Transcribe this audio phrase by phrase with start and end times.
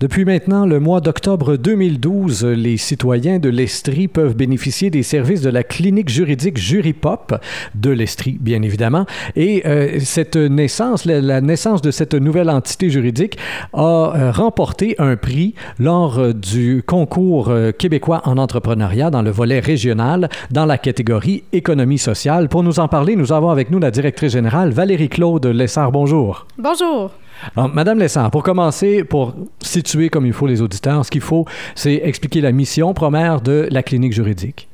[0.00, 5.50] Depuis maintenant le mois d'octobre 2012, les citoyens de l'Estrie peuvent bénéficier des services de
[5.50, 7.34] la clinique juridique Juripop
[7.74, 9.06] de l'Estrie, bien évidemment.
[9.34, 13.38] Et euh, cette naissance, la, naissance de cette nouvelle entité juridique
[13.72, 19.58] a euh, remporté un prix lors euh, du concours québécois en entrepreneuriat dans le volet
[19.58, 22.48] régional dans la catégorie économie sociale.
[22.48, 25.90] Pour nous en parler, nous avons avec nous la directrice générale Valérie Claude Lessard.
[25.90, 26.46] Bonjour.
[26.56, 27.10] Bonjour.
[27.56, 31.44] Madame Lessard, pour commencer, pour situer comme il faut les auditeurs, ce qu'il faut,
[31.74, 34.68] c'est expliquer la mission première de la clinique juridique.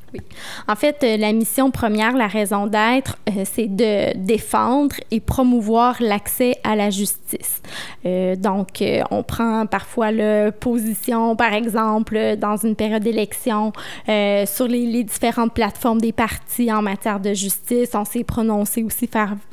[0.68, 5.96] En fait, euh, la mission première, la raison d'être, euh, c'est de défendre et promouvoir
[6.00, 7.62] l'accès à la justice.
[8.06, 13.72] Euh, donc, on prend parfois la position, par exemple, dans une période d'élection,
[14.06, 17.90] sur les, différentes plateformes des partis en matière de justice.
[17.94, 19.08] On s'est prononcé aussi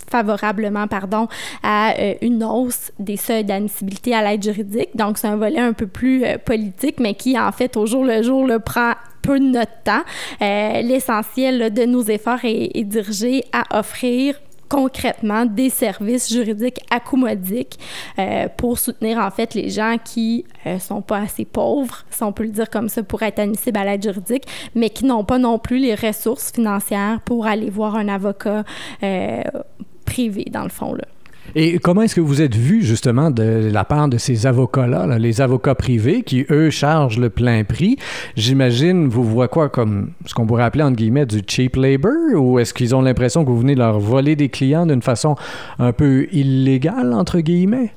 [0.09, 1.27] favorablement pardon,
[1.63, 4.89] à une hausse des seuils d'admissibilité à l'aide juridique.
[4.95, 8.21] Donc, c'est un volet un peu plus politique, mais qui, en fait, au jour le
[8.21, 10.03] jour, le prend peu de notre temps.
[10.41, 14.35] Euh, l'essentiel de nos efforts est, dirigé à offrir
[14.67, 17.77] concrètement des services juridiques accommodiques
[18.17, 22.31] euh, pour soutenir en fait les gens qui euh, sont pas assez pauvres, si on
[22.31, 25.37] peut le dire comme ça, pour être admissibles à l'aide juridique, mais qui n'ont pas
[25.37, 28.63] non plus les ressources financières pour aller voir un avocat
[30.05, 31.05] privé dans le fond là.
[31.55, 35.41] Et comment est-ce que vous êtes vu justement de la part de ces avocats-là, les
[35.41, 37.97] avocats privés qui, eux, chargent le plein prix?
[38.37, 42.13] J'imagine, vous voyez quoi comme ce qu'on pourrait appeler, entre guillemets, du cheap labor?
[42.35, 45.35] Ou est-ce qu'ils ont l'impression que vous venez leur voler des clients d'une façon
[45.77, 47.91] un peu illégale, entre guillemets?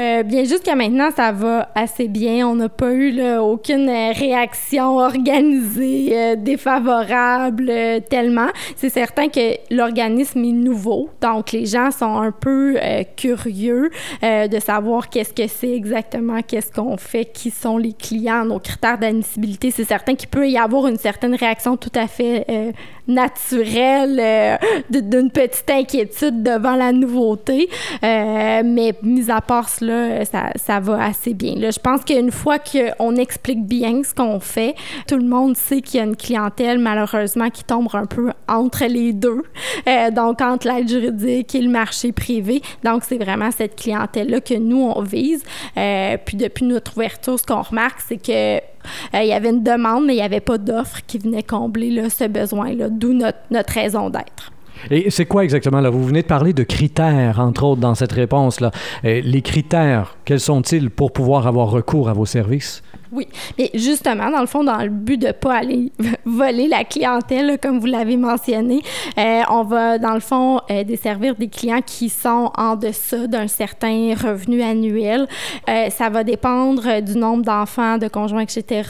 [0.00, 2.48] Euh, bien, jusqu'à maintenant, ça va assez bien.
[2.48, 7.72] On n'a pas eu là, aucune euh, réaction organisée euh, défavorable
[8.10, 8.48] tellement.
[8.74, 12.76] C'est certain que l'organisme est nouveau, donc les gens sont un peu
[13.16, 13.90] curieux
[14.22, 18.98] de savoir qu'est-ce que c'est exactement, qu'est-ce qu'on fait, qui sont les clients, nos critères
[18.98, 19.70] d'admissibilité.
[19.70, 22.74] C'est certain qu'il peut y avoir une certaine réaction tout à fait
[23.06, 24.58] naturelle
[24.90, 27.68] d'une petite inquiétude devant la nouveauté.
[28.02, 31.54] mais mis à part cela, là, ça, ça, va assez bien.
[31.56, 34.74] Là, je pense qu'une fois qu'on explique bien ce qu'on fait,
[35.06, 38.84] tout le monde sait qu'il y a une clientèle, malheureusement, qui tombe un peu entre
[38.86, 39.42] les deux.
[39.88, 42.62] Euh, donc, entre l'aide juridique et le marché privé.
[42.82, 45.42] Donc, c'est vraiment cette clientèle-là que nous, on vise.
[45.76, 48.73] Euh, puis, depuis notre ouverture, ce qu'on remarque, c'est que
[49.14, 51.90] euh, il y avait une demande, mais il n'y avait pas d'offre qui venait combler
[51.90, 54.52] là, ce besoin-là, d'où notre, raison d'être.
[54.90, 55.88] Et c'est quoi exactement là?
[55.88, 58.70] Vous venez de parler de critères, entre autres, dans cette réponse-là.
[59.04, 62.82] Euh, les critères, quels sont-ils pour pouvoir avoir recours à vos services?
[63.14, 65.92] Oui, mais justement, dans le fond, dans le but de ne pas aller
[66.24, 68.82] voler la clientèle, comme vous l'avez mentionné,
[69.18, 73.46] euh, on va, dans le fond, euh, desservir des clients qui sont en deçà d'un
[73.46, 75.28] certain revenu annuel.
[75.68, 78.82] Euh, ça va dépendre du nombre d'enfants, de conjoints, etc.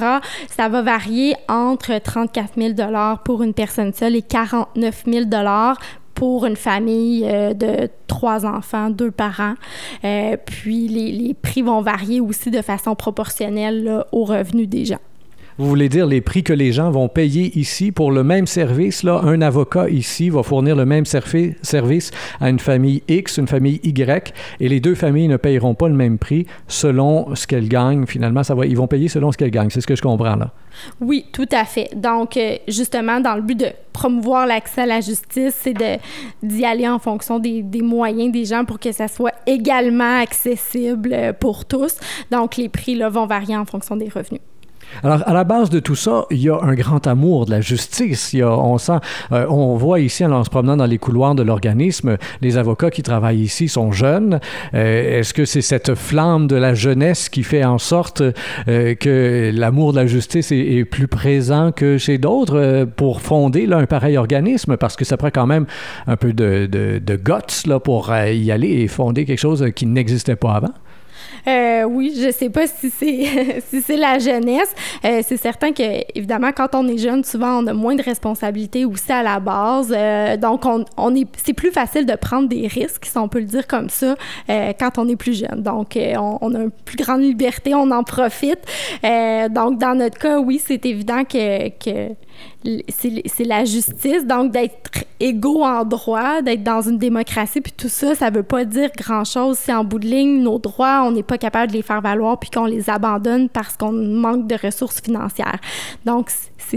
[0.49, 2.75] Ça va varier entre 34 000
[3.27, 5.25] pour une personne seule et 49 000
[6.15, 9.55] pour une famille euh, de trois enfants, deux parents.
[10.05, 14.85] Euh, puis les, les, prix vont varier aussi de façon proportionnelle là, aux revenus des
[14.85, 15.01] gens.
[15.57, 19.05] Vous voulez dire les prix que les gens vont payer ici pour le même service?
[19.05, 22.11] Là, un avocat ici va fournir le même service
[22.41, 25.95] à une famille X, une famille Y, et les deux familles ne payeront pas le
[25.95, 28.05] même prix selon ce qu'elles gagnent.
[28.05, 29.71] Finalement, ça ils vont payer selon ce qu'elles gagnent.
[29.71, 30.51] C'est ce que je comprends là.
[31.01, 31.89] Oui, tout à fait.
[31.95, 35.75] Donc, euh, justement, dans le but de promouvoir l'accès à la justice, c'est
[36.43, 41.13] d'y aller en fonction des, des, moyens des gens pour que ça soit également accessible
[41.13, 41.95] euh, pour tous.
[42.33, 44.41] Donc, les prix là, vont varier en fonction des revenus.
[45.03, 47.61] Alors, à la base de tout ça, il y a un grand amour de la
[47.61, 48.33] justice.
[48.33, 48.99] Y a, on sent,
[49.33, 53.03] euh, on voit ici, en se promenant dans les couloirs de l'organisme, les avocats qui
[53.03, 54.41] travaillent ici sont jeunes.
[54.75, 58.23] Euh, est-ce que c'est cette flamme de la jeunesse qui fait en sorte
[58.69, 63.79] euh, que l'amour de la justice est, plus présent que chez d'autres pour fonder là,
[63.79, 64.77] un pareil organisme?
[64.77, 65.67] Parce que ça prend quand même
[66.07, 67.21] un peu de, de, de
[67.67, 70.73] là, pour y aller et fonder quelque chose qui n'existait pas avant.
[71.47, 74.75] Euh, oui, je sais pas si c'est si c'est la jeunesse.
[75.05, 75.83] Euh, c'est certain que
[76.15, 79.95] évidemment quand on est jeune, souvent on a moins de responsabilités aussi à la base.
[79.97, 83.41] Euh, donc on, on est c'est plus facile de prendre des risques, si on peut
[83.41, 84.17] le dire comme ça,
[84.49, 85.63] quand on est plus jeune.
[85.63, 88.61] Donc on, on, a une plus grande liberté, on en profite.
[89.03, 92.15] donc dans notre cas, oui, c'est évident que, que
[92.89, 98.15] c'est la justice, donc d'être égaux en droit, d'être dans une démocratie, puis tout ça,
[98.15, 101.39] ça veut pas dire grand-chose si en bout de ligne, nos droits, on n'est pas
[101.39, 105.59] capable de les faire valoir puis qu'on les abandonne parce qu'on manque de ressources financières.
[106.05, 106.31] Donc,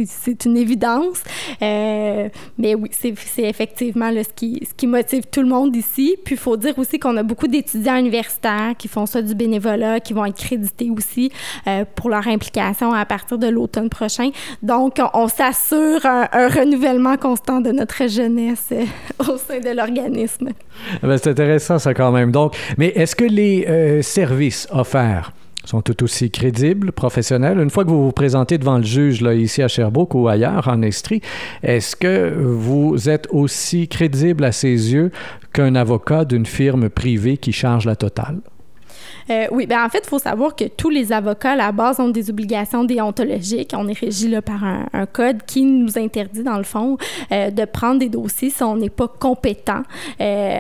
[0.06, 1.24] c'est une évidence.
[1.62, 6.18] Euh, mais oui, c'est effectivement ce, qui, ce qui motive tout le monde ici.
[6.24, 10.00] Puis il faut dire aussi qu'on a beaucoup d'étudiants universitaires qui font ça du bénévolat,
[10.00, 11.31] qui vont être crédités aussi
[11.68, 14.30] euh, pour leur implication à partir de l'automne prochain.
[14.62, 18.83] Donc, on, s'assure un, renouvellement constant de notre jeunesse euh,
[19.31, 20.49] au sein de l'organisme.
[21.01, 22.31] Ah ben, c'est intéressant ça quand même.
[22.31, 25.31] Donc, mais est-ce que les services offerts
[25.63, 27.59] sont tout aussi crédibles, professionnels?
[27.59, 30.67] Une fois que vous vous présentez devant le juge, là, ici à Sherbrooke ou ailleurs,
[30.67, 31.21] en Estrie,
[31.63, 35.11] est-ce que vous êtes aussi crédible à ses yeux
[35.53, 38.39] qu'un avocat d'une firme privée qui charge la totale?
[39.29, 42.00] Euh, oui, ben en fait, il faut savoir que tous les avocats, à la base,
[42.00, 43.74] ont des obligations déontologiques.
[43.75, 46.97] On est régi par un, code qui nous interdit, dans le fond,
[47.31, 49.83] euh, de prendre des dossiers si on n'est pas compétent.
[50.21, 50.59] Euh,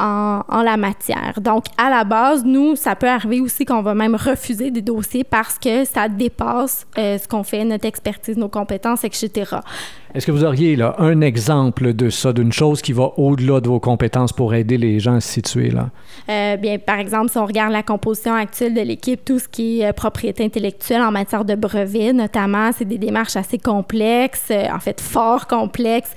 [0.00, 1.40] en, la matière.
[1.40, 5.24] Donc, à la base, nous, ça peut arriver aussi qu'on va même refuser des dossiers
[5.24, 9.56] parce que ça dépasse ce qu'on fait, notre expertise, nos compétences, etc.
[10.14, 13.68] Est-ce que vous auriez là, un exemple de ça, d'une chose qui va au-delà de
[13.68, 15.90] vos compétences pour aider les gens à se situer là?
[16.30, 19.80] Euh, bien, par exemple, si on regarde la composition actuelle de l'équipe, tout ce qui
[19.80, 24.64] est euh, propriété intellectuelle en matière de brevets, notamment, c'est des démarches assez complexes, euh,
[24.74, 26.14] en fait, fort complexes.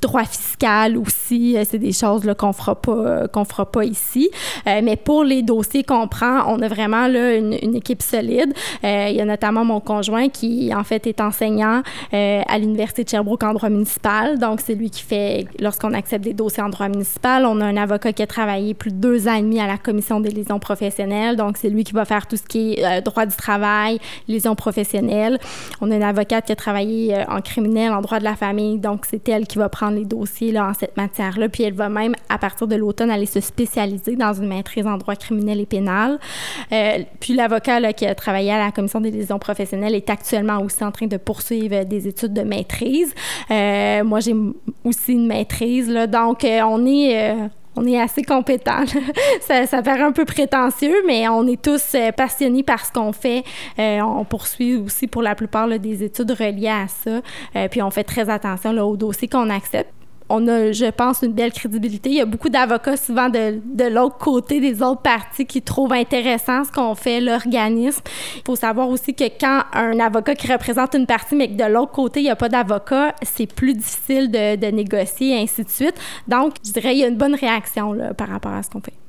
[0.00, 4.30] droit fiscal aussi, c'est des choses qu'on fera pas fera pas ici.
[4.66, 8.52] mais pour les dossiers qu'on prend, on a vraiment là une, une équipe solide.
[8.82, 11.82] il y a notamment mon conjoint qui, en fait, est enseignant
[12.12, 14.38] à l'Université de Sherbrooke en droit municipal.
[14.38, 17.76] Donc, c'est lui qui fait, lorsqu'on accepte des dossiers en droit municipal, on a un
[17.76, 20.58] avocat qui a travaillé plus de deux ans et demi à la commission des liaisons
[20.58, 21.36] professionnelles.
[21.36, 23.98] Donc, c'est lui qui va faire tout ce qui est euh, droit du travail,
[24.28, 25.38] liaisons professionnelles.
[25.80, 28.78] On a une avocate qui a travaillé euh, en criminel, en droit de la famille.
[28.78, 31.48] Donc, c'est elle qui va prendre les dossiers là, en cette matière-là.
[31.48, 34.96] Puis, elle va même, à partir de l'automne, aller se spécialiser dans une maîtrise en
[34.96, 36.18] droit criminel et pénal.
[36.72, 40.84] Euh, puis, l'avocat qui a travaillé à la commission des liaisons professionnelles est actuellement aussi
[40.84, 43.14] en train de poursuivre des études de maîtrise.
[43.50, 44.34] Euh, moi, j'ai
[44.84, 47.32] aussi une maîtrise, donc euh, on est...
[47.32, 48.84] Euh, on est assez compétent.
[49.40, 53.44] ça, ça, paraît un peu prétentieux, mais on est tous passionnés par ce qu'on fait.
[53.78, 57.68] on poursuit aussi pour la plupart des études reliées à ça.
[57.68, 59.99] puis on fait très attention là, aux dossiers qu'on accepte
[60.30, 62.08] on a, je pense, une belle crédibilité.
[62.08, 65.92] Il y a beaucoup d'avocats souvent de, de l'autre côté des autres parties qui trouvent
[65.92, 68.02] intéressant ce qu'on fait, l'organisme.
[68.36, 71.70] Il faut savoir aussi que quand un avocat qui représente une partie, mais que de
[71.70, 75.64] l'autre côté, il n'y a pas d'avocat, c'est plus difficile de, de, négocier et ainsi
[75.64, 75.94] de suite.
[76.28, 78.80] Donc, je dirais, il y a une bonne réaction là, par rapport à ce qu'on
[78.80, 78.99] fait.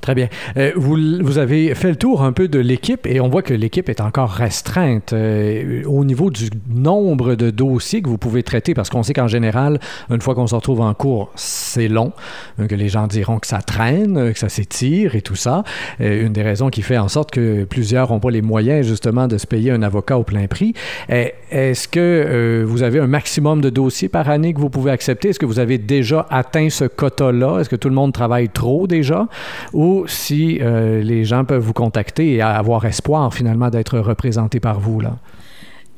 [0.00, 0.28] Très bien.
[0.56, 3.88] Euh, vous, avez fait le tour un peu de l'équipe et on voit que l'équipe
[3.88, 8.88] est encore restreinte euh, au niveau du nombre de dossiers que vous pouvez traiter parce
[8.88, 12.12] qu'on sait qu'en général, une fois qu'on se retrouve en cours, c'est long,
[12.58, 15.64] euh, que les gens diront que ça traîne, que ça s'étire et tout ça.
[15.98, 19.36] une des raisons qui fait en sorte que plusieurs n'ont pas les moyens justement de
[19.36, 20.72] se payer un avocat au plein prix.
[21.08, 25.28] Est-ce que vous avez un maximum de dossiers par année que vous pouvez accepter?
[25.28, 27.60] Est-ce que vous avez déjà atteint ce quota-là?
[27.60, 29.28] Est-ce que tout le monde travaille trop déjà?
[29.72, 34.80] Ou si euh, les gens peuvent vous contacter et avoir espoir finalement d'être représentés par
[34.80, 35.16] vous là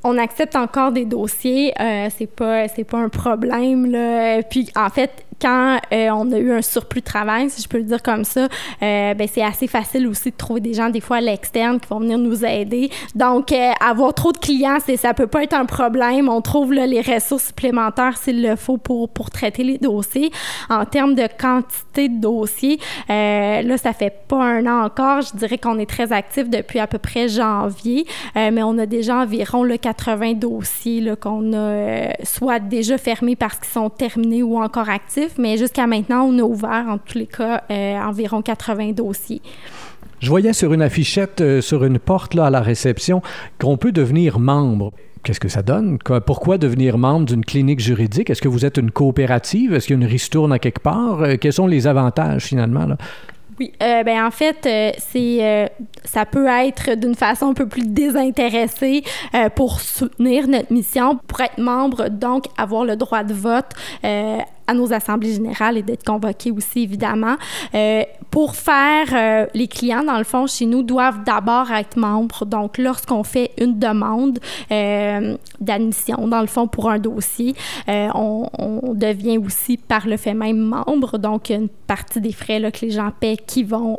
[0.04, 4.42] on accepte encore des dossiers, euh, c'est pas c'est pas un problème là.
[4.42, 7.78] Puis en fait, quand euh, on a eu un surplus de travail, si je peux
[7.78, 8.42] le dire comme ça,
[8.82, 11.88] euh, ben, c'est assez facile aussi de trouver des gens, des fois à l'externe, qui
[11.88, 12.90] vont venir nous aider.
[13.16, 16.28] Donc, euh, avoir trop de clients, c'est, ça peut pas être un problème.
[16.28, 20.30] On trouve là, les ressources supplémentaires s'il le faut pour, pour traiter les dossiers.
[20.70, 22.78] En termes de quantité de dossiers,
[23.08, 25.22] là, ça fait pas un an encore.
[25.22, 28.06] Je dirais qu'on est très actif depuis à peu près janvier,
[28.36, 33.56] mais on a déjà environ le 80 dossiers là, qu'on a soit déjà fermés parce
[33.56, 37.26] qu'ils sont terminés ou encore actifs mais jusqu'à maintenant, on a ouvert, en tous les
[37.26, 39.40] cas, euh, environ 80 dossiers.
[40.20, 43.22] Je voyais sur une affichette, euh, sur une porte là, à la réception,
[43.60, 44.92] qu'on peut devenir membre.
[45.24, 45.98] Qu'est-ce que ça donne?
[46.26, 48.28] Pourquoi devenir membre d'une clinique juridique?
[48.28, 49.72] Est-ce que vous êtes une coopérative?
[49.72, 51.22] Est-ce qu'il y a une ristourne à quelque part?
[51.22, 52.86] Euh, quels sont les avantages finalement?
[52.86, 52.96] Là?
[53.60, 55.66] Oui, euh, ben en fait, euh, c'est euh,
[56.04, 59.04] ça peut être d'une façon un peu plus désintéressée
[59.54, 63.70] pour soutenir notre mission, pour être membre, donc avoir le droit de vote
[64.66, 67.36] à nos assemblées générales et d'être convoqués aussi, évidemment.
[67.74, 72.46] Euh, pour faire, euh, les clients, dans le fond, chez nous, doivent d'abord être membres.
[72.46, 74.38] Donc, lorsqu'on fait une demande
[74.70, 77.54] euh, d'admission, dans le fond, pour un dossier,
[77.88, 78.48] on,
[78.94, 81.18] devient aussi par le fait même membre.
[81.18, 83.98] Donc, une partie des frais là, que les gens paient qui vont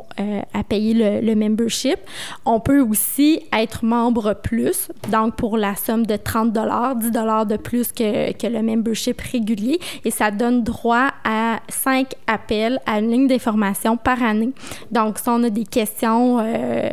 [0.53, 1.97] à payer le, le, membership.
[2.45, 7.91] On peut aussi être membre plus, donc pour la somme de 30 10 de plus
[7.91, 9.79] que, que le membership régulier.
[10.05, 14.51] Et ça donne droit à cinq appels à une ligne d'information par année.
[14.91, 16.89] Donc, si on a des questions euh,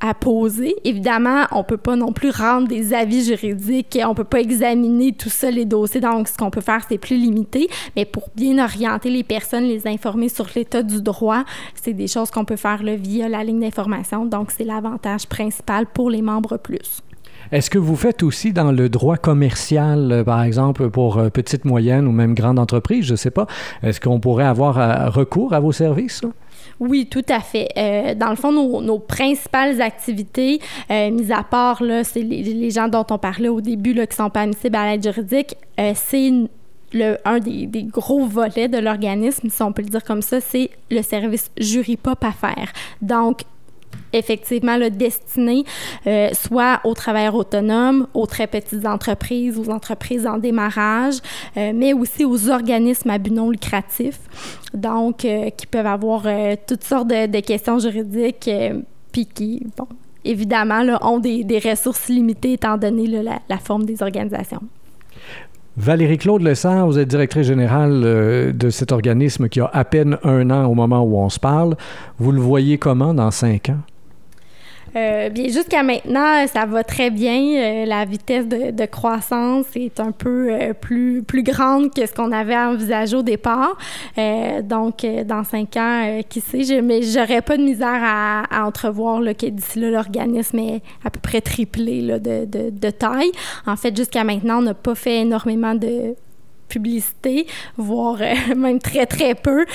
[0.00, 4.40] à poser, évidemment, on peut pas non plus rendre des avis juridiques, on peut pas
[4.40, 6.00] examiner tout ça, les dossiers.
[6.00, 7.68] Donc, ce qu'on peut faire, c'est plus limité.
[7.94, 11.44] Mais pour bien orienter les personnes, les informer sur l'état du droit,
[11.74, 14.26] c'est des choses qu'on peut faire via la ligne d'information.
[14.26, 17.02] Donc, c'est l'avantage principal pour les membres plus.
[17.52, 21.64] Est-ce que vous faites aussi dans le droit commercial, euh, par exemple, pour euh, petites,
[21.64, 23.46] moyennes ou même grandes entreprises, je ne sais pas,
[23.82, 26.22] est-ce qu'on pourrait avoir euh, recours à vos services?
[26.80, 27.68] Oui, tout à fait.
[28.18, 30.60] dans le fond, nos, principales activités,
[30.90, 34.42] mis à part, c'est les, gens dont on parlait au début, là, qui sont pas
[34.42, 35.56] admissibles à l'aide juridique,
[35.94, 36.30] c'est
[36.92, 40.40] le, un des, des, gros volets de l'organisme, si on peut le dire comme ça,
[40.40, 42.70] c'est le service jury pop à faire.
[43.00, 43.44] Donc,
[44.12, 45.64] effectivement le destiné
[46.06, 51.16] euh, soit aux travailleurs autonomes, aux très petites entreprises, aux entreprises en démarrage,
[51.56, 54.18] euh, mais aussi aux organismes à but non lucratif,
[54.74, 56.26] donc euh, qui peuvent avoir
[56.66, 58.50] toutes sortes de, questions juridiques,
[59.12, 59.86] puis qui, bon,
[60.24, 64.62] évidemment, ont des, des, ressources limitées étant donné la forme des organisations.
[65.76, 68.00] Valérie Claude Lessard, vous êtes directrice générale
[68.56, 71.76] de cet organisme qui a à peine un an au moment où on se parle.
[72.18, 73.80] Vous le voyez comment dans cinq ans?
[74.96, 77.42] Euh, bien, jusqu'à maintenant, ça va très bien.
[77.56, 82.32] Euh, la vitesse de, croissance est un peu euh, plus, plus grande que ce qu'on
[82.32, 83.76] avait envisagé au départ.
[84.62, 89.46] donc, dans cinq ans, qui sait, mais j'aurais pas de misère à, entrevoir là, que
[89.46, 93.32] d'ici là, l'organisme est à peu près triplé là, de, de, de taille.
[93.66, 96.14] En fait, jusqu'à maintenant, on n'a pas fait énormément de
[96.68, 98.18] publicité, voire
[98.56, 99.66] même très, très peu.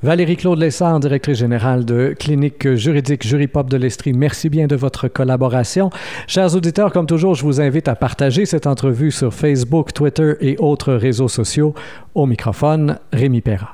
[0.03, 5.09] Valérie Claude Lessard, directrice générale de Clinique juridique Juripop de l'Estrie, merci bien de votre
[5.09, 5.91] collaboration.
[6.27, 10.57] Chers auditeurs, comme toujours, je vous invite à partager cette entrevue sur Facebook, Twitter et
[10.59, 11.75] autres réseaux sociaux.
[12.15, 13.69] Au microphone, Rémi Perra.